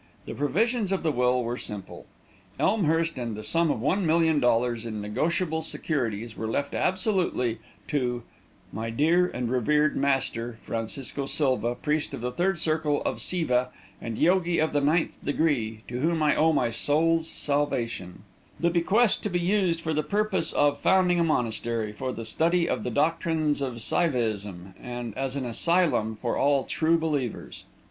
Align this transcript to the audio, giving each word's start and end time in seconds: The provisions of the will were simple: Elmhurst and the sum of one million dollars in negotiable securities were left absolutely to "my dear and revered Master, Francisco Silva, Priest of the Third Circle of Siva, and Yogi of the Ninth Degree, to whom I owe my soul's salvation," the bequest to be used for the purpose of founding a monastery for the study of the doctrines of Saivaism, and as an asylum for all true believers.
The 0.25 0.33
provisions 0.33 0.91
of 0.91 1.03
the 1.03 1.11
will 1.11 1.43
were 1.43 1.59
simple: 1.59 2.07
Elmhurst 2.59 3.17
and 3.17 3.35
the 3.35 3.43
sum 3.43 3.69
of 3.69 3.79
one 3.79 4.03
million 4.03 4.39
dollars 4.39 4.83
in 4.83 4.99
negotiable 4.99 5.61
securities 5.61 6.35
were 6.35 6.47
left 6.47 6.73
absolutely 6.73 7.59
to 7.89 8.23
"my 8.73 8.89
dear 8.89 9.27
and 9.27 9.47
revered 9.47 9.95
Master, 9.95 10.57
Francisco 10.63 11.27
Silva, 11.27 11.75
Priest 11.75 12.15
of 12.15 12.21
the 12.21 12.31
Third 12.31 12.57
Circle 12.57 13.03
of 13.03 13.21
Siva, 13.21 13.69
and 14.01 14.17
Yogi 14.17 14.57
of 14.57 14.73
the 14.73 14.81
Ninth 14.81 15.23
Degree, 15.23 15.83
to 15.87 15.99
whom 15.99 16.23
I 16.23 16.35
owe 16.35 16.51
my 16.51 16.71
soul's 16.71 17.29
salvation," 17.29 18.23
the 18.59 18.71
bequest 18.71 19.21
to 19.21 19.29
be 19.29 19.39
used 19.39 19.81
for 19.81 19.93
the 19.93 20.01
purpose 20.01 20.51
of 20.51 20.79
founding 20.79 21.19
a 21.19 21.23
monastery 21.23 21.93
for 21.93 22.11
the 22.11 22.25
study 22.25 22.67
of 22.67 22.81
the 22.83 22.89
doctrines 22.89 23.61
of 23.61 23.83
Saivaism, 23.83 24.73
and 24.81 25.15
as 25.15 25.35
an 25.35 25.45
asylum 25.45 26.15
for 26.15 26.37
all 26.37 26.63
true 26.63 26.97
believers. 26.97 27.65